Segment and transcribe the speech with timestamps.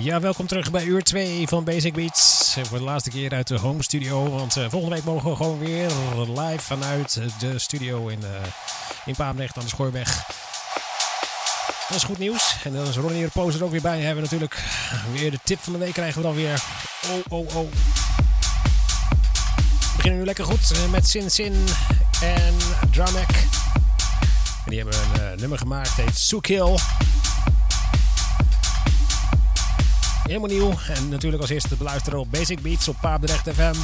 [0.00, 2.56] Ja, welkom terug bij uur 2 van Basic Beats.
[2.62, 4.30] Voor de laatste keer uit de home studio.
[4.30, 5.90] Want uh, volgende week mogen we gewoon weer
[6.26, 8.28] live vanuit de studio in, uh,
[9.06, 10.26] in Paamrecht aan de Schoorweg.
[11.88, 12.56] Dat is goed nieuws.
[12.64, 14.00] En dan is Ronnie de Poos er ook weer bij.
[14.00, 14.64] Hebben natuurlijk
[15.12, 16.62] weer de tip van de week krijgen we dan weer.
[17.10, 17.70] Oh, oh, oh.
[19.80, 21.64] We beginnen nu lekker goed met Sin Sin
[22.22, 22.56] en
[22.90, 23.46] Dramek.
[24.64, 26.78] En die hebben een nummer gemaakt, heet Soekhill.
[30.28, 30.72] Helemaal nieuw.
[30.88, 33.74] En natuurlijk als eerste te beluisteren op Basic Beats op Paapdrecht FM.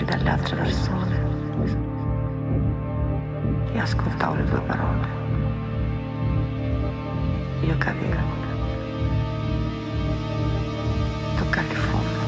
[0.00, 1.18] libri dalle altre persone
[3.72, 5.08] e ascoltavo le tue parole.
[7.62, 8.38] Io capivo.
[11.36, 12.18] Toccare il fondo.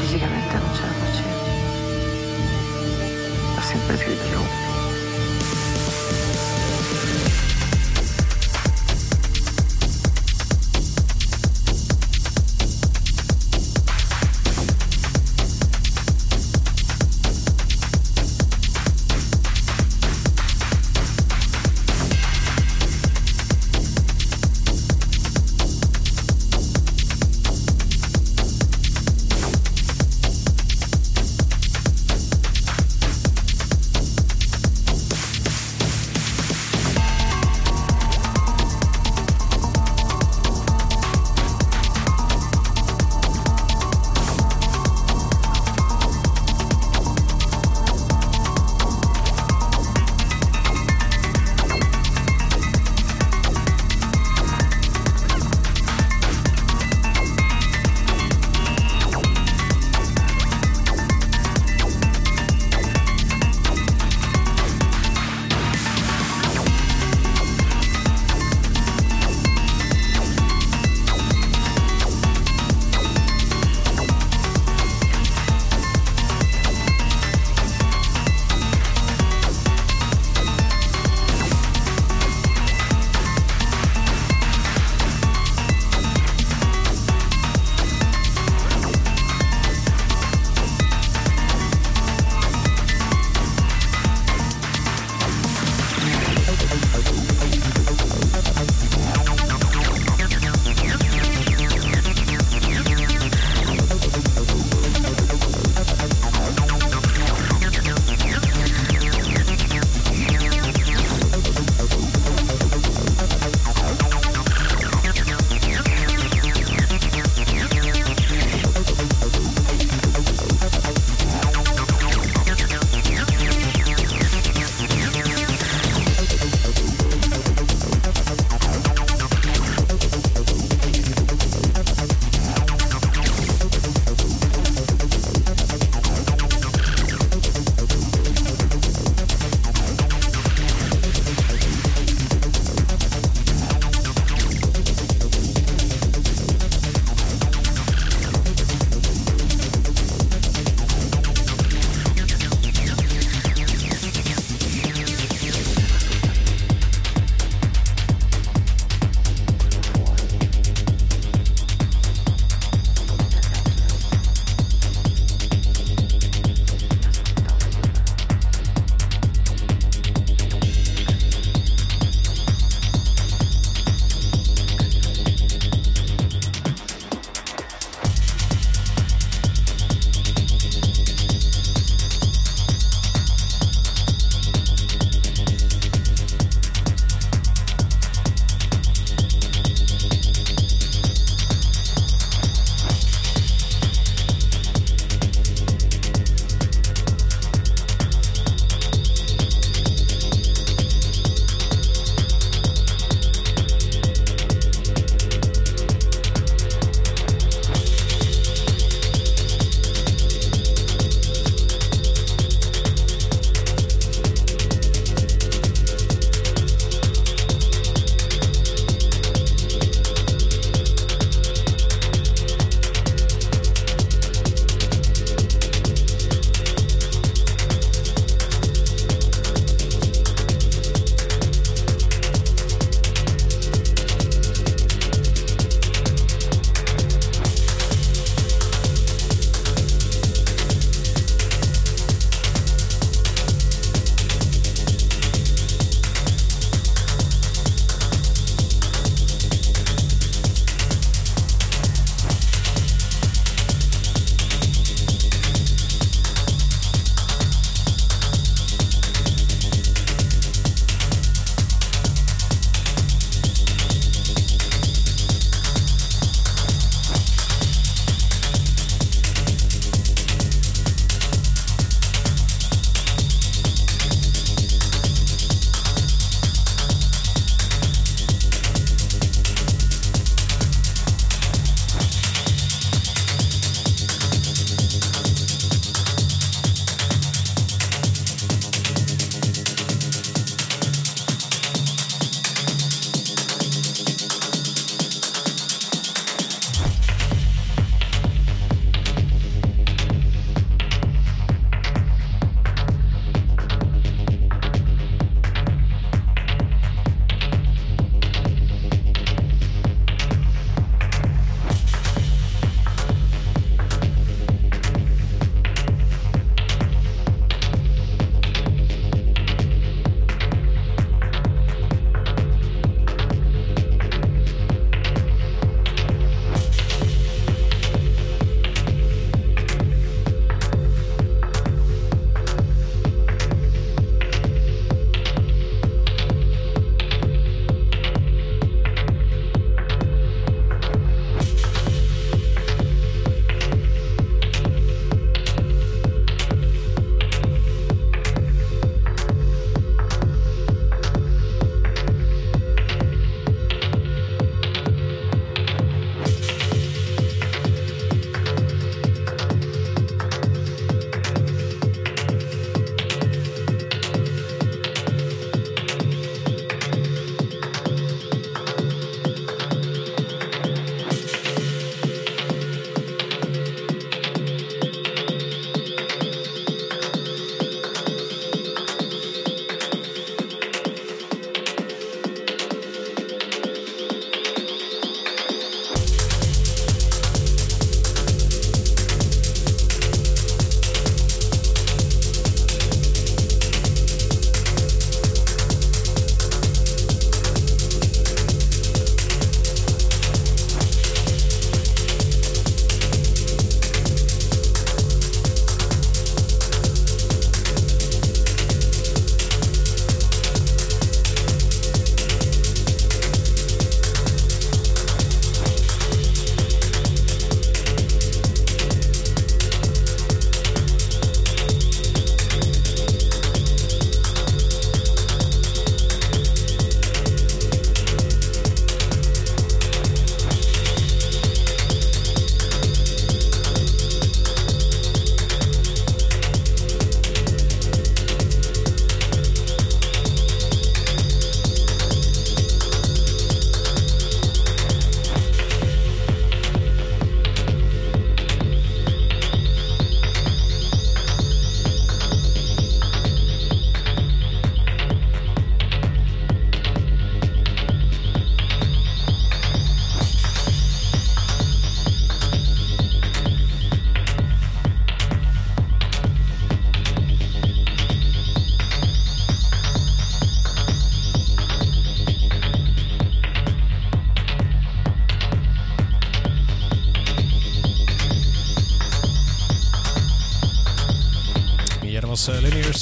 [0.00, 1.28] Fisicamente non ce la facevo.
[3.56, 4.63] Ho sempre più di giovane.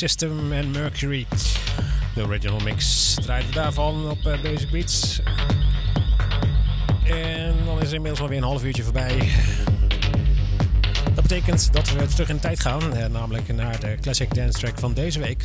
[0.03, 1.27] System en Mercury.
[2.15, 5.21] De original mix draaide daarvan op uh, Basic Beats.
[7.05, 9.31] En dan is er inmiddels alweer een half uurtje voorbij.
[11.15, 14.79] Dat betekent dat we terug in tijd gaan, eh, namelijk naar de Classic Dance Track
[14.79, 15.45] van deze week.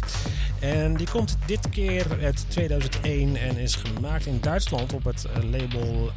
[0.60, 6.12] En die komt dit keer uit 2001 en is gemaakt in Duitsland op het label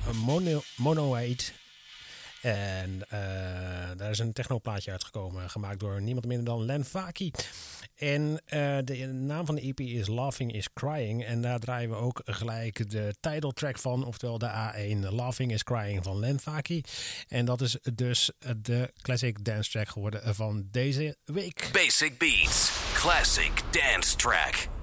[0.77, 1.15] Mono,
[2.41, 3.03] en
[3.97, 7.31] daar is een technoplaatje uitgekomen, gemaakt door niemand minder dan Len Faki.
[8.01, 11.25] En uh, de naam van de EP is Laughing is Crying.
[11.25, 15.63] En daar draaien we ook gelijk de title track van, oftewel de A1 Laughing is
[15.63, 16.81] Crying van Len Faki.
[17.29, 21.69] En dat is dus de classic dance track geworden van deze week.
[21.73, 24.80] Basic Beats, classic dance track.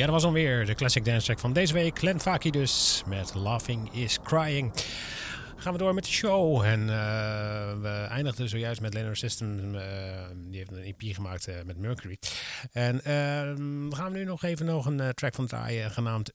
[0.00, 1.98] Ja, dat was alweer de classic dance track van deze week.
[1.98, 4.72] Glenn Faki dus met Laughing is Crying.
[5.56, 6.62] Gaan we door met de show.
[6.62, 6.88] En uh,
[7.80, 9.74] we eindigden zojuist met Leonard System.
[9.74, 9.80] Uh,
[10.36, 12.18] die heeft een EP gemaakt uh, met Mercury.
[12.72, 13.00] En
[13.94, 16.32] gaan we nu nog even nog een track van draaien genaamd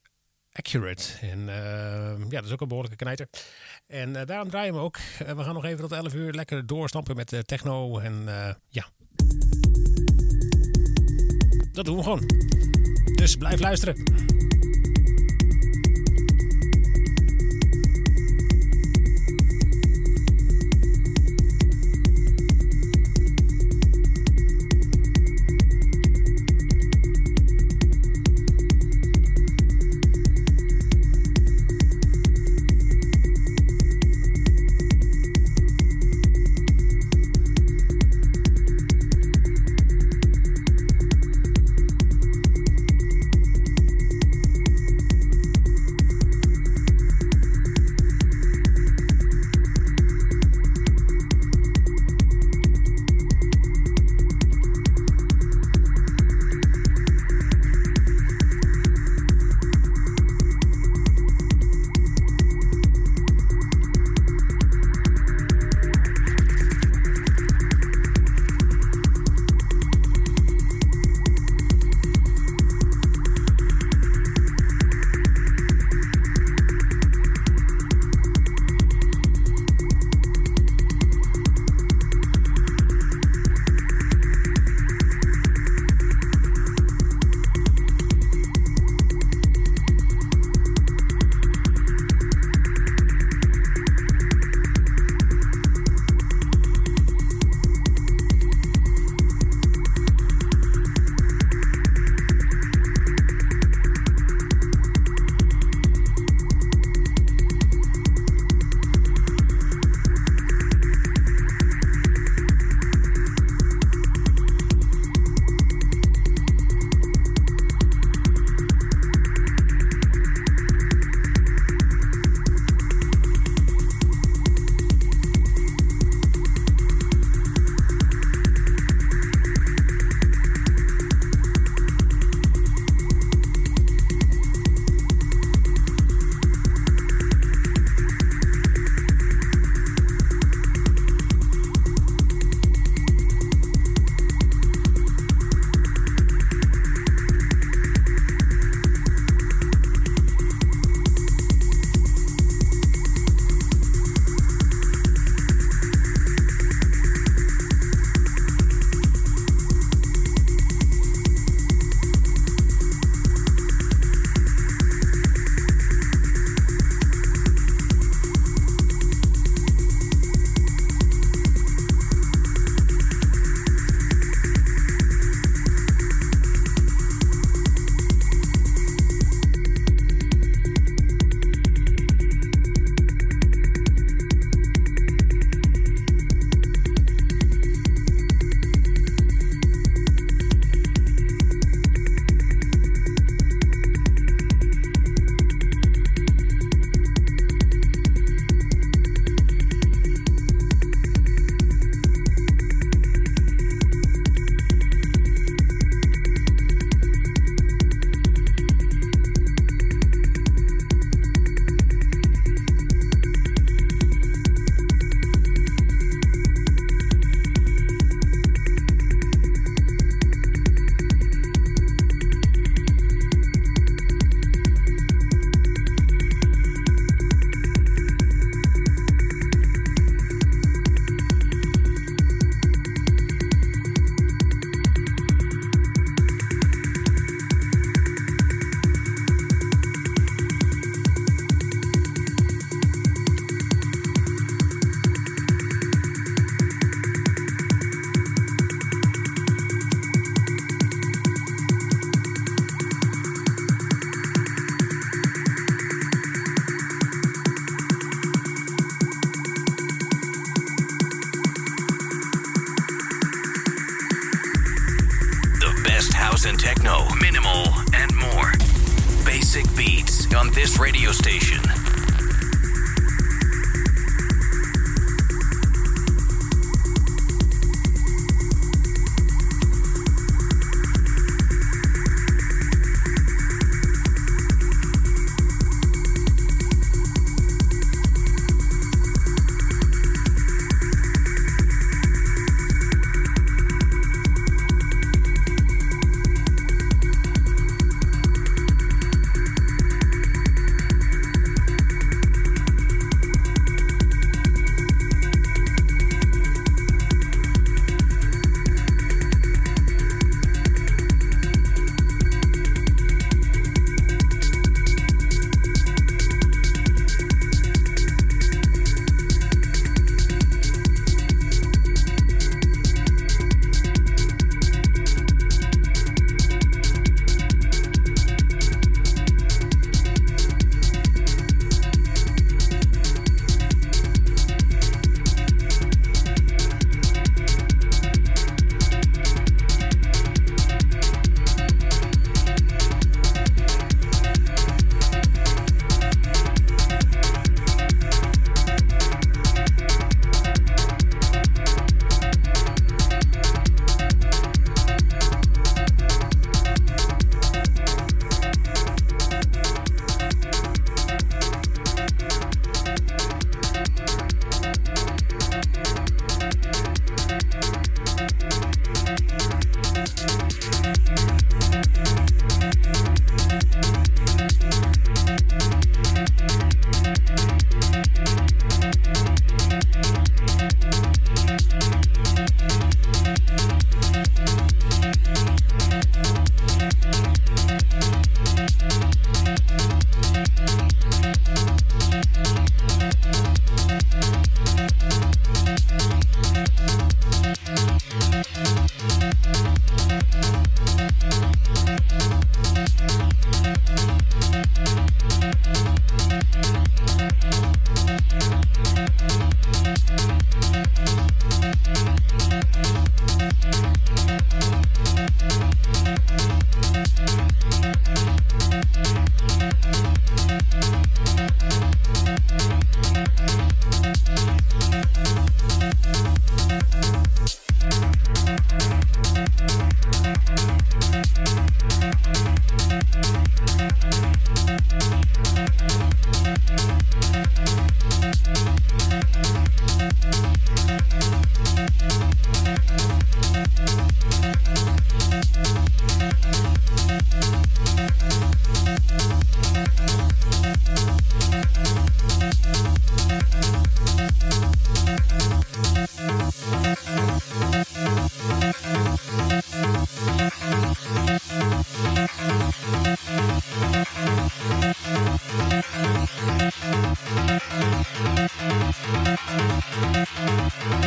[0.52, 1.04] Accurate.
[1.22, 1.46] En
[2.30, 3.28] ja, dat is ook een behoorlijke knijter.
[3.88, 4.98] En daarom draaien we ook.
[5.18, 8.00] we gaan nog even tot 11 uur lekker doorstampen met techno.
[8.00, 8.24] En
[8.70, 8.86] ja,
[11.72, 12.54] dat doen we gewoon.
[13.14, 13.96] Dus blijf luisteren.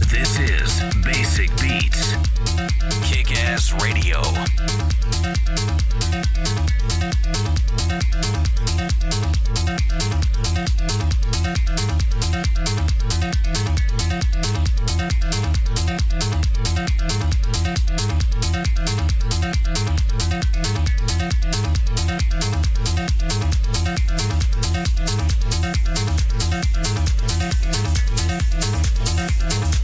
[0.00, 2.14] This is Basic Beats,
[3.02, 4.22] Kick Ass Radio.
[29.46, 29.83] Thank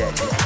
[0.00, 0.39] yeah.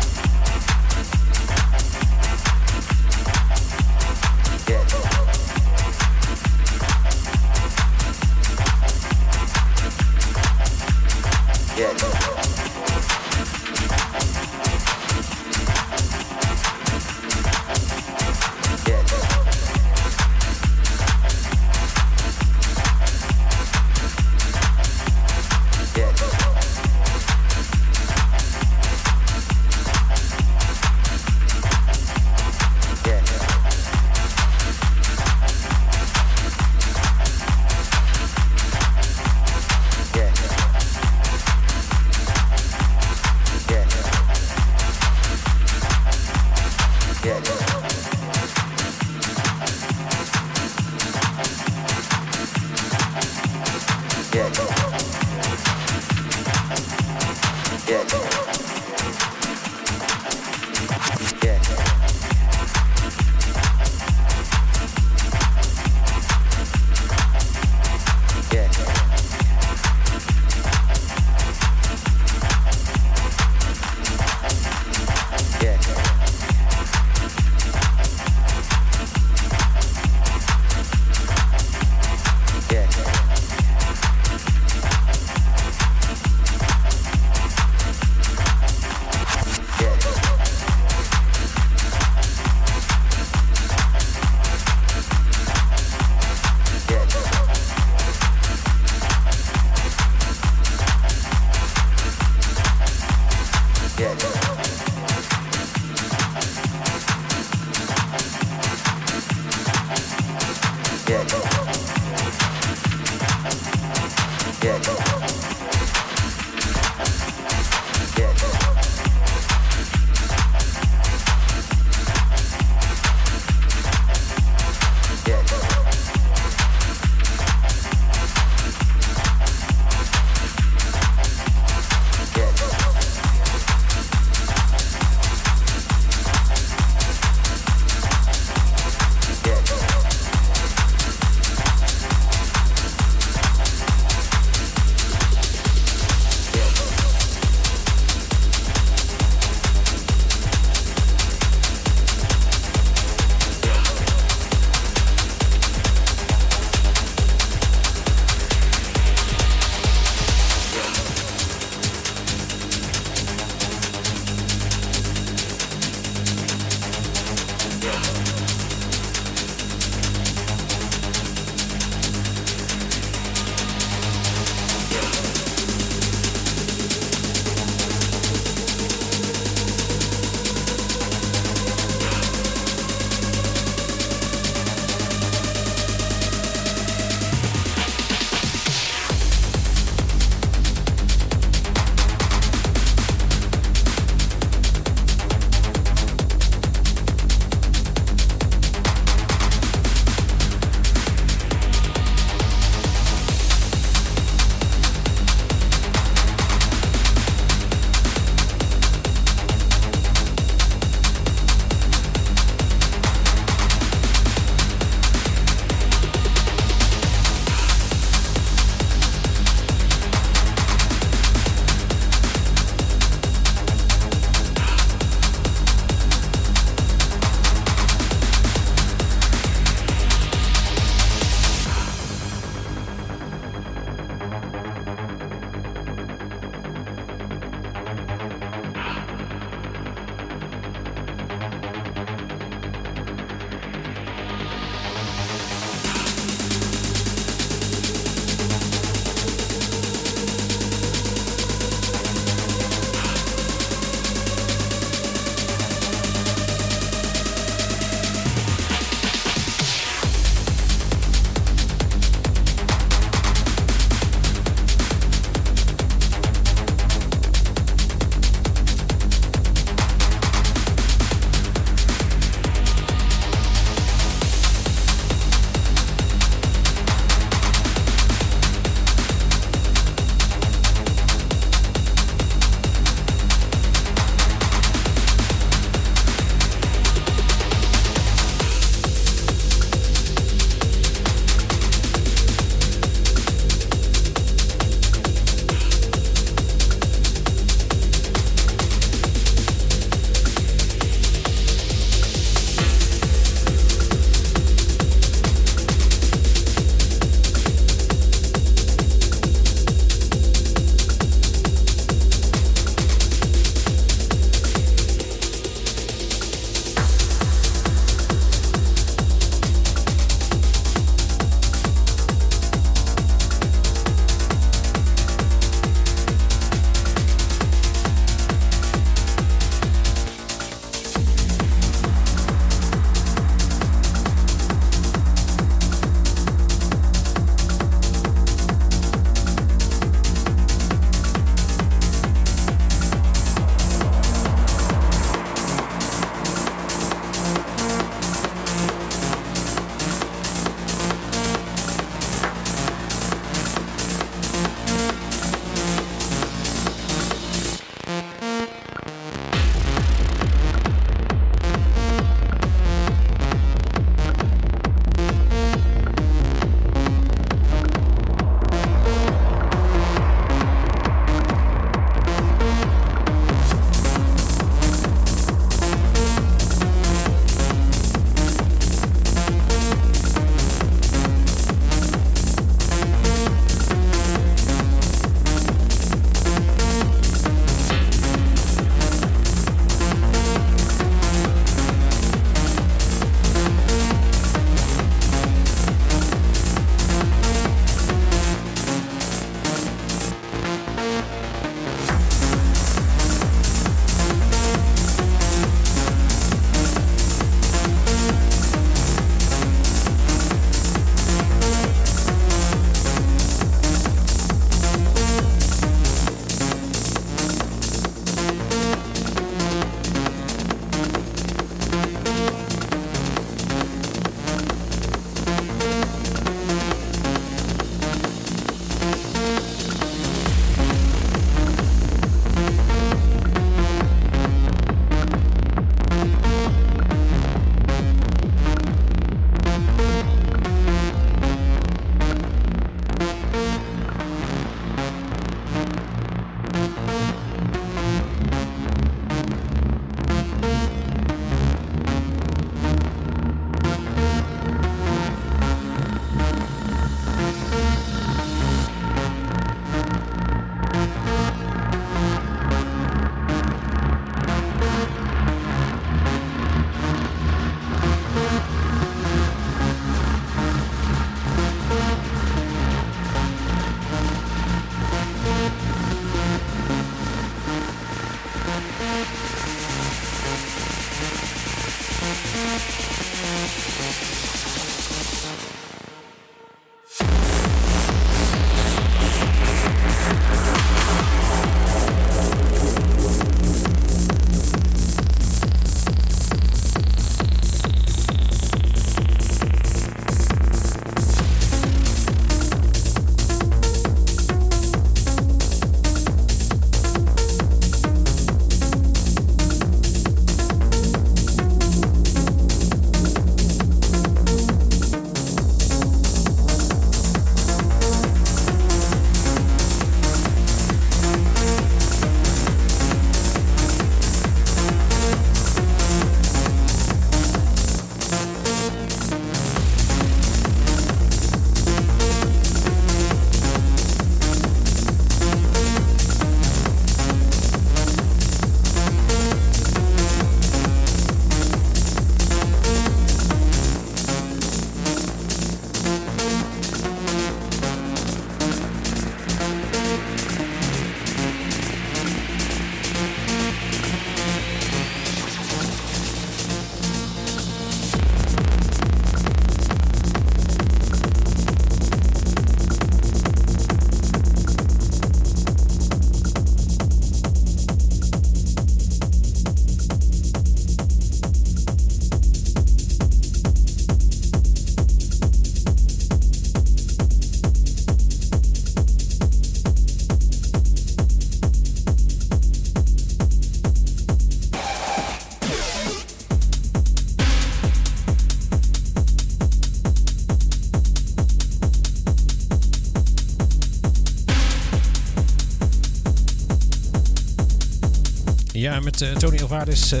[598.90, 600.00] Met uh, Tony Alvarez, uh,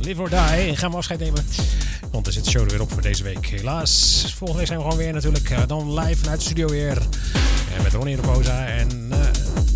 [0.00, 0.76] Live or Die.
[0.76, 1.44] Gaan we afscheid nemen.
[2.10, 3.46] Want dan zit de show er weer op voor deze week.
[3.46, 5.50] Helaas, volgende week zijn we gewoon weer natuurlijk.
[5.50, 7.02] Uh, dan live vanuit de studio weer.
[7.82, 9.10] Met Ronnie Roposa en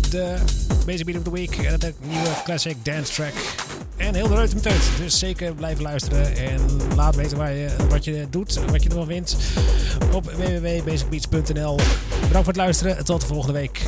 [0.09, 0.35] de
[0.85, 1.55] Basic Beat of the Week.
[1.55, 3.33] En de nieuwe classic dance track.
[3.97, 4.83] En heel de reutemeteut.
[4.97, 6.37] Dus zeker blijven luisteren.
[6.37, 6.59] En
[6.95, 8.59] laat weten waar je, wat je doet.
[8.71, 9.35] Wat je ervan vindt.
[10.13, 13.05] Op www.basicbeats.nl Bedankt voor het luisteren.
[13.05, 13.85] Tot de volgende week.